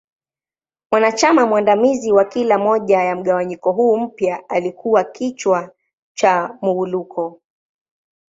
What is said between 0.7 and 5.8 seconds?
Mwanachama mwandamizi wa kila moja ya mgawanyiko huu mpya alikua kichwa